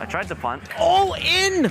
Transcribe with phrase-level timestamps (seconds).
[0.00, 0.62] I tried to punt.
[0.78, 1.66] All in!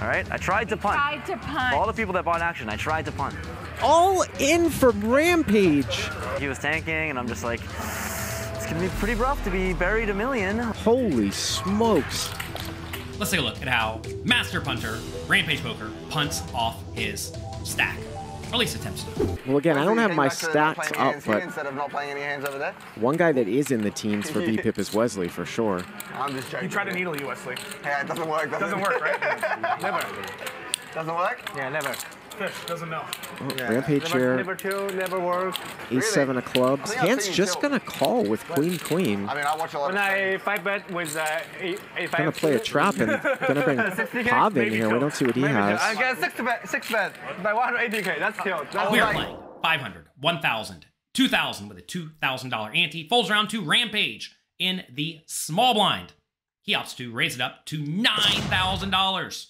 [0.00, 0.96] All right, I tried to punt.
[0.96, 1.74] Tried to punt.
[1.74, 3.34] All the people that bought action, I tried to punt.
[3.82, 6.08] All in from Rampage.
[6.38, 10.10] He was tanking, and I'm just like, it's gonna be pretty rough to be buried
[10.10, 10.58] a million.
[10.58, 12.30] Holy smokes.
[13.18, 17.32] Let's take a look at how Master Punter, Rampage Poker, punts off his
[17.64, 17.96] stack.
[18.48, 19.38] Or at least attempts to.
[19.46, 22.44] Well, again, I don't have my stats up, but instead of not playing any hands
[22.44, 22.74] over there.
[22.96, 25.84] one guy that is in the teams for VPIP is Wesley for sure.
[26.14, 26.68] I'm just joking.
[26.68, 27.56] You tried to needle you, Wesley.
[27.82, 28.50] Yeah, it doesn't work.
[28.50, 29.20] Doesn't, Doesn't work, right?
[29.82, 30.06] never.
[30.94, 31.40] Doesn't work.
[31.56, 31.94] Yeah, never.
[32.36, 33.04] Fish doesn't know.
[33.40, 35.54] Oh, Rampage here, Never two, never work.
[35.90, 36.92] ace seven of clubs.
[36.92, 37.62] I Hand's just tilt.
[37.62, 39.28] gonna call with queen queen.
[39.28, 40.02] I mean, I watch a lot When of.
[40.02, 41.26] I five bet with uh,
[41.60, 42.18] a, a five.
[42.18, 43.08] Gonna play a trap and
[43.48, 44.92] gonna bring 60K, in maybe here.
[44.92, 45.64] We don't see what he Maybe tilt.
[45.80, 45.98] I has.
[45.98, 48.18] get six bet, six bet by 180k.
[48.18, 48.66] That's tilt.
[48.72, 53.08] That's We are playing 500, 1,000, 2,000 with a $2,000 ante.
[53.08, 56.12] Folds round to Rampage in the small blind.
[56.62, 59.46] He opts to raise it up to $9,000.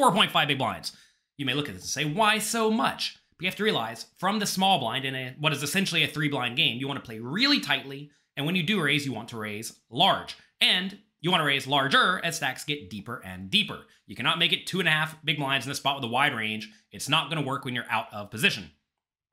[0.00, 0.92] 4.5 big blinds.
[1.36, 3.18] You may look at this and say, why so much?
[3.36, 6.08] But you have to realize from the small blind in a what is essentially a
[6.08, 9.12] three blind game, you want to play really tightly, and when you do raise, you
[9.12, 10.36] want to raise large.
[10.60, 13.80] And you want to raise larger as stacks get deeper and deeper.
[14.06, 16.12] You cannot make it two and a half big blinds in the spot with a
[16.12, 16.70] wide range.
[16.92, 18.70] It's not going to work when you're out of position.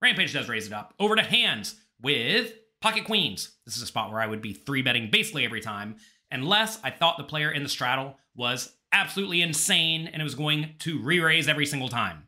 [0.02, 3.52] Rampage does raise it up over to Handz with pocket queens.
[3.66, 5.98] This is a spot where I would be three betting basically every time,
[6.32, 10.76] unless I thought the player in the straddle was absolutely insane and it was going
[10.80, 12.28] to re raise every single time.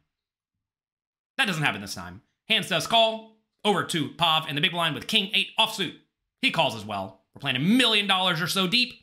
[1.38, 2.22] That doesn't happen this time.
[2.50, 5.94] Handz does call over to Pav in the big blind with King 8 offsuit.
[6.42, 7.22] He calls as well.
[7.34, 8.94] We're playing a million dollars or so deep.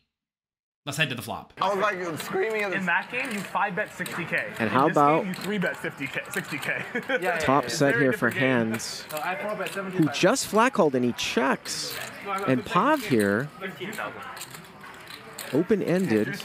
[0.85, 1.53] Let's head to the flop.
[1.63, 4.57] I was like screaming In that game, you five bet 60k.
[4.59, 7.23] And how about game, you three bet 50k, 60k?
[7.23, 8.41] yeah, top yeah, set here for game.
[8.41, 9.05] Handz.
[9.13, 9.37] Uh,
[9.91, 11.97] who just flat called and he checks.
[12.27, 13.49] No, and Pav here
[15.53, 16.41] open-ended.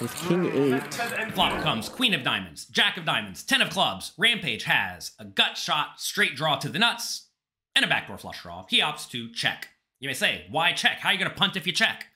[0.00, 0.94] With king eight.
[1.34, 4.12] Flop comes queen of diamonds, jack of diamonds, ten of clubs.
[4.18, 7.28] Rampage has a gut shot, straight draw to the nuts,
[7.76, 8.66] and a backdoor flush draw.
[8.68, 9.68] He opts to check.
[10.00, 10.98] You may say, why check?
[10.98, 12.06] How are you going to punt if you check?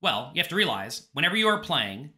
[0.00, 2.10] Well, you have to realize whenever you are playing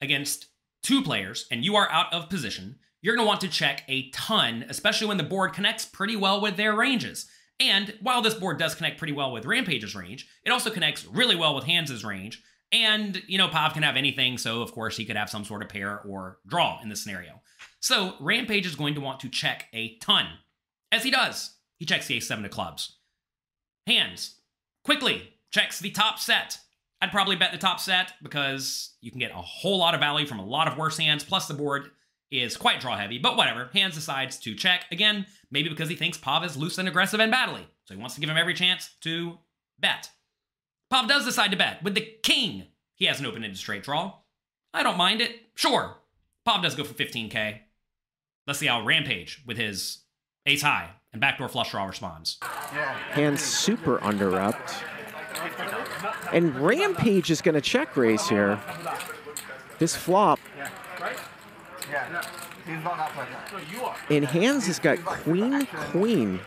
[0.00, 0.46] against
[0.82, 4.10] two players and you are out of position, you're going to want to check a
[4.10, 7.28] ton, especially when the board connects pretty well with their ranges.
[7.60, 11.36] And while this board does connect pretty well with Rampage's range, it also connects really
[11.36, 12.42] well with Handz' range.
[12.70, 15.62] And, you know, Pav can have anything, so of course he could have some sort
[15.62, 17.40] of pair or draw in this scenario.
[17.80, 20.26] So Rampage is going to want to check a ton.
[20.92, 22.96] As he does, he checks the ace seven of clubs.
[23.86, 24.36] Handz
[24.84, 26.58] quickly checks the top set.
[27.00, 30.26] I'd probably bet the top set because you can get a whole lot of value
[30.26, 31.90] from a lot of worse hands, plus the board
[32.30, 33.70] is quite draw heavy, but whatever.
[33.72, 34.84] Handz decides to check.
[34.92, 38.14] Again, maybe because he thinks Pav is loose and aggressive and battly, so he wants
[38.14, 39.38] to give him every chance to
[39.78, 40.10] bet.
[40.90, 42.66] Pav does decide to bet with the king.
[42.94, 44.14] He has an open-ended straight draw.
[44.74, 45.36] I don't mind it.
[45.54, 45.96] Sure.
[46.44, 47.60] Pav does go for 15k.
[48.46, 50.04] Let's see how Rampage with his
[50.46, 52.38] ace high and backdoor flush draw responds.
[52.42, 54.82] Handz super underupped.
[56.32, 58.58] And Rampage is gonna check raise here.
[59.78, 60.40] This flop,
[62.66, 62.84] He's
[64.10, 66.40] and Handz has got queen, queen.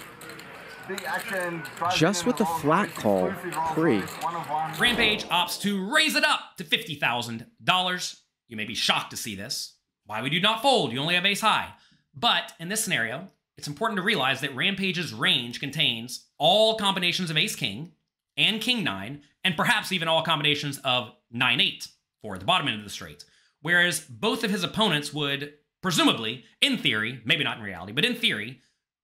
[1.96, 3.31] Just with the flat call,
[3.74, 4.03] pre.
[4.78, 8.19] Rampage opts to raise it up to $50,000.
[8.50, 9.78] You may be shocked to see this.
[10.06, 10.91] Why would you not fold?
[10.91, 11.69] You only have ace high.
[12.13, 17.38] But in this scenario, it's important to realize that Rampage's range contains all combinations of
[17.38, 17.94] ace king
[18.38, 21.88] and king nine, and perhaps even all combinations of nine eight
[22.22, 23.25] for the bottom end of the straight.
[23.61, 28.16] Whereas both of his opponents would presumably, in theory, maybe not in reality, but in
[28.16, 28.61] theory,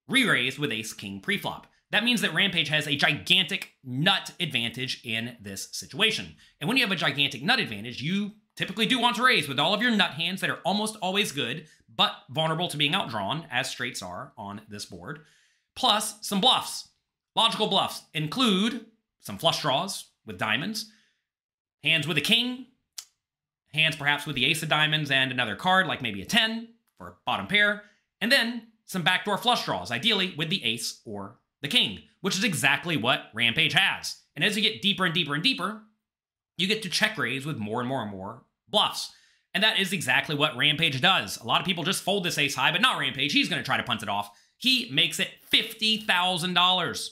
[0.08, 1.64] re-raise with ace king preflop.
[1.92, 6.36] That means that Rampage has a gigantic nut advantage in this situation.
[6.60, 9.60] And when you have a gigantic nut advantage, you typically do want to raise with
[9.60, 13.46] all of your nut hands that are almost always good, but vulnerable to being outdrawn,
[13.50, 15.22] as straights are on this board,
[15.76, 16.90] plus some bluffs.
[17.36, 18.88] Logical bluffs include
[19.20, 20.92] some flush draws with diamonds,
[21.84, 22.66] hands with a king,
[23.78, 27.08] hands perhaps with the ace of diamonds and another card, like maybe a 10 for
[27.10, 27.84] a bottom pair,
[28.22, 32.44] and then some backdoor flush draws, ideally with the ace or the king, which is
[32.44, 34.18] exactly what Rampage has.
[34.36, 35.82] And as you get deeper and deeper and deeper,
[36.58, 39.12] you get to check raise with more and more and more bluffs.
[39.54, 41.38] And that is exactly what Rampage does.
[41.38, 43.34] A lot of people just fold this ace high, but not Rampage.
[43.34, 44.30] He's going to try to punt it off.
[44.58, 47.10] He makes it $50,000.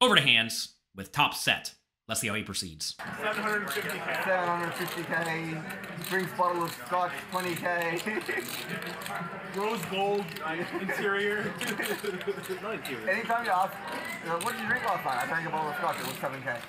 [0.00, 1.74] Over to Handz with top set.
[2.08, 2.94] Let's see how he proceeds.
[3.20, 4.22] 750k.
[4.22, 5.60] 750k.
[6.08, 8.00] Drinks bottle of scotch, 20k.
[9.56, 10.24] Rose gold
[10.80, 11.42] interior.
[12.62, 13.10] Not interior.
[13.10, 13.72] Anytime you ask,
[14.22, 15.24] you know, what did you drink last night?
[15.24, 15.96] I drank a bottle of scotch.
[15.98, 16.60] It was 7k.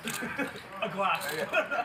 [0.82, 1.24] A glass.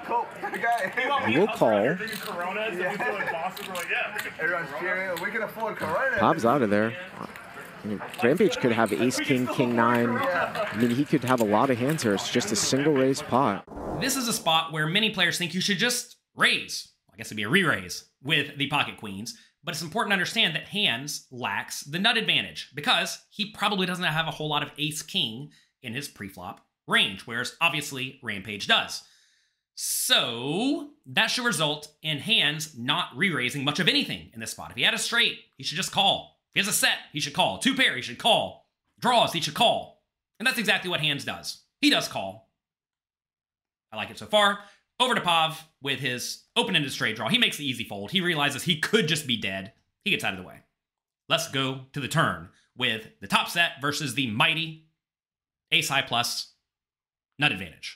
[0.05, 0.25] Cool.
[0.45, 0.91] Okay.
[1.37, 1.93] We'll call.
[1.93, 4.17] Drinking Coronas and people Boston like, yeah.
[4.39, 5.21] Everyone's cheering.
[5.23, 6.17] We can afford Corona.
[6.19, 6.91] Bob's out of there.
[7.83, 10.09] I mean, Rampage could have ace, king, king, nine.
[10.09, 12.13] I mean, he could have a lot of hands here.
[12.13, 13.65] It's just a single raise pot.
[13.99, 16.89] This is a spot where many players think you should just raise.
[17.13, 19.37] I guess it'd be a re-raise with the pocket queens.
[19.63, 24.03] But it's important to understand that Handz lacks the nut advantage because he probably doesn't
[24.03, 25.51] have a whole lot of ace king
[25.81, 26.57] in his preflop
[26.87, 29.03] range, whereas obviously Rampage does.
[29.75, 34.71] So that should result in Handz not re-raising much of anything in this spot.
[34.71, 36.32] If he had a straight, he should just call.
[36.53, 37.57] If he has a set, he should call.
[37.57, 38.67] Two pair, he should call.
[38.99, 40.03] Draws, he should call.
[40.39, 41.63] And that's exactly what Handz does.
[41.81, 42.51] He does call.
[43.91, 44.59] I like it so far.
[44.99, 47.27] Over to Pav with his open-ended straight draw.
[47.27, 48.11] He makes the easy fold.
[48.11, 49.73] He realizes he could just be dead.
[50.05, 50.59] He gets out of the way.
[51.27, 54.87] Let's go to the turn with the top set versus the mighty
[55.71, 56.53] ace high plus
[57.39, 57.95] nut advantage.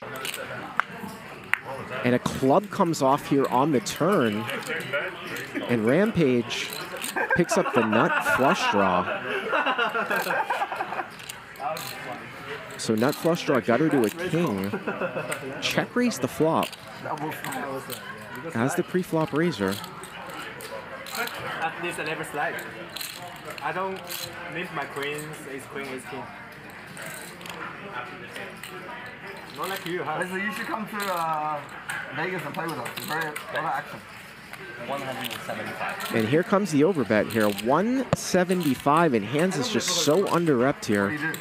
[2.04, 4.44] And a club comes off here on the turn.
[5.68, 6.68] And Rampage
[7.36, 9.04] picks up the nut flush draw.
[12.76, 14.70] So nut flush draw gutter to a king.
[15.60, 16.68] Check raise the flop
[18.54, 19.74] as the pre-flop raiser.
[21.16, 22.54] At least I never slide.
[23.62, 24.00] I don't
[24.54, 26.22] leave my queens, ace queen, ace king.
[29.56, 30.18] Not like you, huh?
[30.20, 31.60] Leslie, you should come to uh,
[32.14, 32.88] Vegas and play with us.
[32.96, 34.00] It's very a lot of action.
[34.86, 36.14] 175.
[36.14, 37.48] And here comes the overbet here.
[37.48, 41.10] 175 and Handz is just so under repped here.
[41.10, 41.32] you do?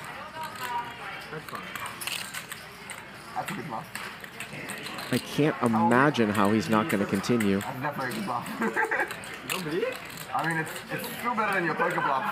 [3.36, 3.88] That's a good bluff.
[5.12, 7.62] I can't imagine how he's not going to continue.
[10.38, 12.24] I mean, it's, it's still better than your poker bluff.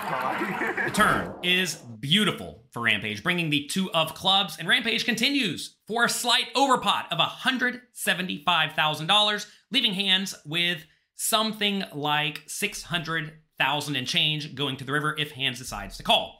[0.86, 6.04] The turn is beautiful for Rampage, bringing the two of clubs, and Rampage continues for
[6.04, 10.84] a slight overpot of $175,000, leaving Handz with
[11.16, 16.38] something like 600,000 and change going to the river if Handz decides to call.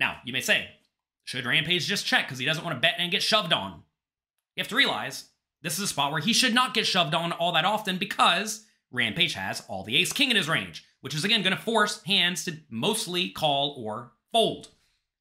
[0.00, 0.66] Now, you may say,
[1.22, 3.84] should Rampage just check because he doesn't want to bet and get shoved on?
[4.56, 5.26] You have to realize
[5.62, 8.64] this is a spot where he should not get shoved on all that often because
[8.94, 12.02] Rampage has all the ace king in his range, which is again going to force
[12.04, 14.68] Handz to mostly call or fold,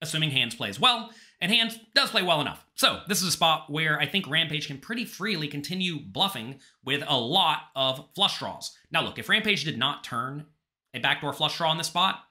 [0.01, 1.09] assuming Handz plays well,
[1.41, 2.65] and Handz does play well enough.
[2.75, 7.03] So this is a spot where I think Rampage can pretty freely continue bluffing with
[7.05, 8.77] a lot of flush draws.
[8.91, 10.45] Now look, if Rampage did not turn
[10.93, 12.23] a backdoor flush draw on this spot,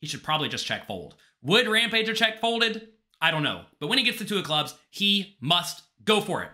[0.00, 1.16] he should probably just check fold.
[1.42, 2.88] Would Rampage have check folded?
[3.20, 3.62] I don't know.
[3.80, 6.50] But when he gets to two of clubs, he must go for it.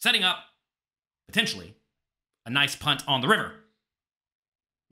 [0.00, 0.38] Setting up,
[1.28, 1.74] potentially,
[2.46, 3.52] a nice punt on the river.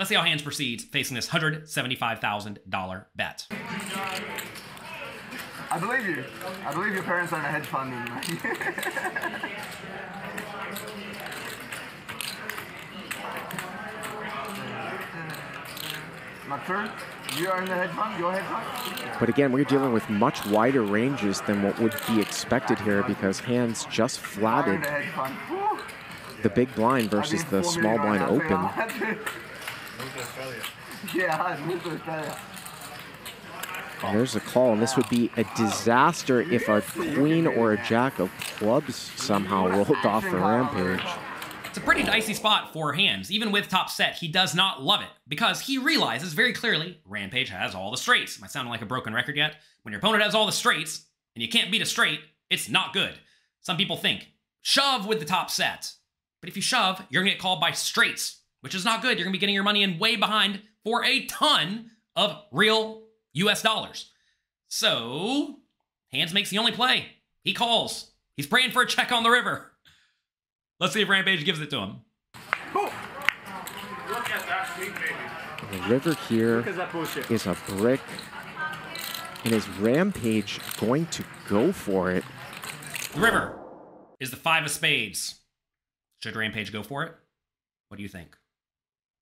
[0.03, 3.47] Let's see how Handz proceeds facing this $175,000 bet.
[5.71, 6.25] I believe you.
[6.67, 7.93] I believe your parents own a hedge fund.
[7.93, 8.11] And,
[16.49, 16.89] Not true?
[17.41, 18.19] You own the hedge fund?
[18.19, 19.13] Your hedge fund?
[19.21, 23.39] But again, we're dealing with much wider ranges than what would be expected here because
[23.39, 25.37] Handz just flatted a hedge fund.
[25.49, 25.79] Woo.
[26.43, 29.19] the big blind versus the small blind right
[30.05, 30.63] now, open.
[31.11, 32.39] so yeah, I'd move to Australia.
[34.13, 38.19] There's a call, and this would be a disaster if a queen or a jack
[38.19, 41.01] of clubs somehow rolled off the rampage.
[41.73, 43.31] It's a pretty dicey spot for Handz.
[43.31, 47.49] Even with top set, he does not love it because he realizes very clearly Rampage
[47.49, 48.37] has all the straights.
[48.37, 49.57] Am I sounding like a broken record yet?
[49.83, 52.93] When your opponent has all the straights and you can't beat a straight, it's not
[52.93, 53.15] good.
[53.63, 54.29] Some people think
[54.61, 55.95] shove with the top set.
[56.43, 59.19] But if you shove, you're gonna get called by straights, which is not good.
[59.19, 63.03] You're gonna be getting your money in way behind for a ton of real
[63.35, 64.11] US dollars.
[64.69, 65.61] So,
[66.11, 67.07] Handz makes the only play.
[67.45, 68.13] He calls.
[68.37, 69.73] He's praying for a check on the river.
[70.81, 71.97] Let's see if Rampage gives it to him.
[72.75, 72.93] Look
[74.31, 75.15] at that sweet baby.
[75.71, 77.31] The river here Look at that bullshit.
[77.31, 78.01] is a brick.
[79.45, 82.25] And is Rampage going to go for it?
[83.15, 83.59] The river
[84.21, 85.41] is the five of spades.
[86.23, 87.15] Should Rampage go for it?
[87.89, 88.37] What do you think?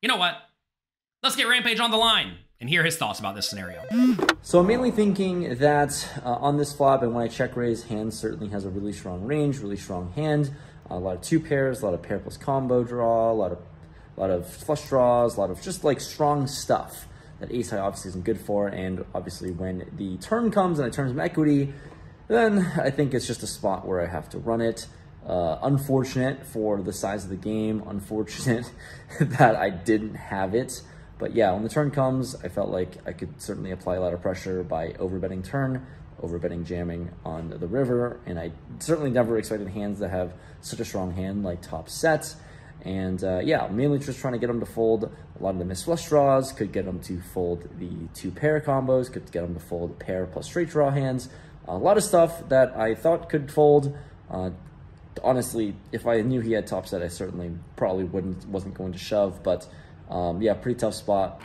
[0.02, 0.34] You know what?
[1.22, 3.82] Let's get Rampage on the line and hear his thoughts about this scenario.
[4.40, 8.14] So I'm mainly thinking that uh, on this flop and when I check raise, hand
[8.14, 10.54] certainly has a really strong range, really strong hand.
[10.88, 13.58] a lot of two pairs, a lot of pair plus combo draw, a lot of
[14.16, 17.06] a lot of flush draws, a lot of just like strong stuff
[17.38, 18.68] that ace high obviously isn't good for.
[18.68, 21.74] And obviously when the turn comes and I turn some equity,
[22.28, 24.86] then I think it's just a spot where I have to run it.
[25.30, 27.84] Uh, unfortunate for the size of the game.
[27.86, 28.68] Unfortunate
[29.20, 30.82] that I didn't have it.
[31.20, 34.12] But yeah, when the turn comes, I felt like I could certainly apply a lot
[34.12, 35.86] of pressure by overbetting turn,
[36.20, 40.32] overbetting jamming on the river, and I certainly never expected Handz that have
[40.62, 42.34] such a strong hand like top sets.
[42.82, 45.64] And uh, yeah, mainly just trying to get them to fold a lot of the
[45.64, 49.54] missed flush draws, could get them to fold the two pair combos, could get them
[49.54, 51.28] to fold pair plus straight draw hands.
[51.68, 53.96] A lot of stuff that I thought could fold.
[54.28, 54.50] Uh,
[55.22, 58.98] honestly, if I knew he had top set, I certainly probably wouldn't, wasn't going to
[58.98, 59.66] shove, but
[60.08, 61.40] um, yeah, pretty tough spot.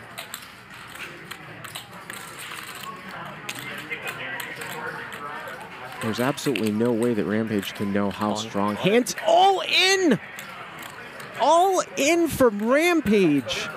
[6.02, 8.76] There's absolutely no way that Rampage can know how strong.
[8.76, 10.20] Hands all in!
[11.42, 13.68] All in from Rampage.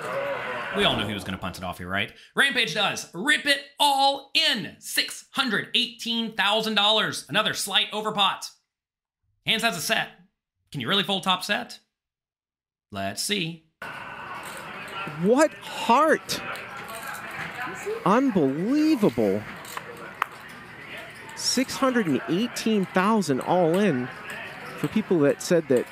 [0.77, 2.13] We all knew he was going to punt it off here, right?
[2.35, 3.09] Rampage does.
[3.13, 4.75] Rip it all in.
[4.79, 7.29] $618,000.
[7.29, 8.51] Another slight overpot.
[9.49, 10.09] Handz has a set.
[10.71, 11.79] Can you really fold top set?
[12.91, 13.65] Let's see.
[15.23, 16.39] What heart!
[18.05, 19.41] Unbelievable.
[21.35, 24.07] 618,000 all in
[24.77, 25.87] for people that said that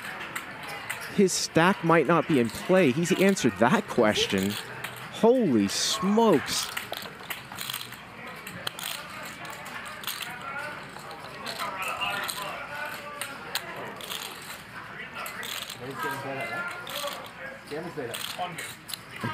[1.16, 2.92] his stack might not be in play.
[2.92, 4.52] He's answered that question.
[5.14, 6.70] Holy smokes.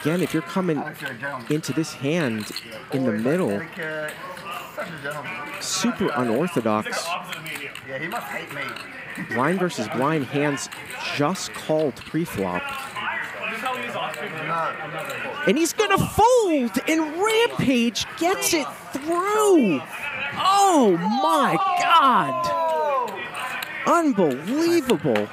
[0.01, 0.83] Again, if you're coming
[1.51, 2.51] into this hand
[2.93, 3.61] in the middle,
[5.61, 7.07] super unorthodox.
[9.31, 10.69] Blind versus blind Handz
[11.17, 12.63] just called pre-flop.
[15.47, 19.81] And he's gonna fold, and Rampage gets it through.
[20.37, 23.21] Oh my God!
[23.87, 25.29] Unbelievable!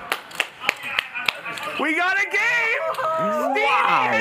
[1.82, 2.84] We got a game!
[3.20, 4.12] Wow!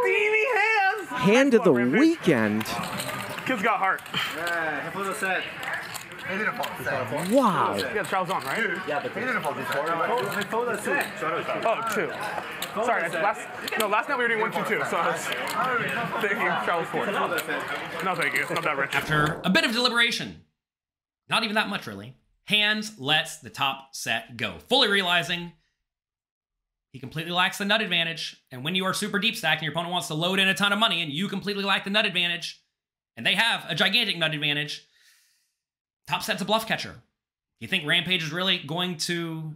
[0.00, 1.08] Steamy hands!
[1.08, 2.64] Hand of the weekend.
[3.46, 4.02] Kid's got heart.
[4.36, 7.30] Yeah, He didn't fall the set.
[7.30, 7.76] Wow!
[7.76, 8.58] Yeah, Charles on, right?
[8.88, 9.86] Yeah, he didn't fall the set.
[11.64, 12.10] Oh, two.
[12.84, 13.46] Sorry, last
[13.78, 15.26] no last night we were doing one two two, so I was
[16.22, 17.06] thinking Charles four.
[17.06, 18.42] No, thank you.
[18.42, 18.94] It's not that rich.
[18.94, 20.42] After a bit of deliberation,
[21.28, 25.52] not even that much really, Handz lets the top set go, fully realizing
[26.92, 28.42] he completely lacks the nut advantage.
[28.50, 30.54] And when you are super deep stacked and your opponent wants to load in a
[30.54, 32.62] ton of money and you completely lack the nut advantage,
[33.16, 34.86] and they have a gigantic nut advantage,
[36.08, 36.96] top set's a bluff catcher.
[37.60, 39.54] You think Rampage is really going to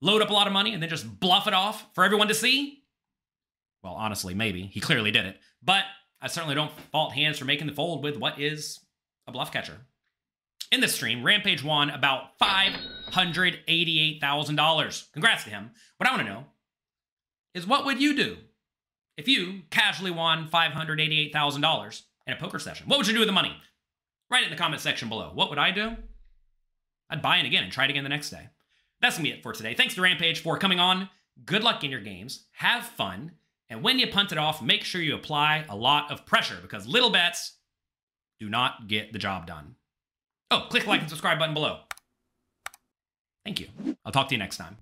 [0.00, 2.34] load up a lot of money and then just bluff it off for everyone to
[2.34, 2.82] see?
[3.82, 4.62] Well, honestly, maybe.
[4.62, 5.38] He clearly did it.
[5.62, 5.84] But
[6.20, 8.80] I certainly don't fault Handz for making the fold with what is
[9.26, 9.78] a bluff catcher.
[10.72, 12.38] In this stream, Rampage won about
[13.10, 15.12] $588,000.
[15.12, 15.70] Congrats to him.
[15.96, 16.44] What I want to know
[17.54, 18.38] is what would you do
[19.16, 22.88] if you casually won $588,000 in a poker session?
[22.88, 23.56] What would you do with the money?
[24.30, 25.30] Write it in the comment section below.
[25.34, 25.96] What would I do?
[27.10, 28.48] I'd buy in again and try it again the next day.
[29.00, 29.74] That's going to be it for today.
[29.74, 31.08] Thanks to Rampage for coming on.
[31.44, 32.46] Good luck in your games.
[32.52, 33.32] Have fun.
[33.70, 36.86] And when you punt it off, make sure you apply a lot of pressure because
[36.86, 37.54] little bets
[38.38, 39.76] do not get the job done.
[40.50, 41.80] Oh, click like and subscribe button below.
[43.48, 43.68] Thank you.
[44.04, 44.76] I'll talk to you next time.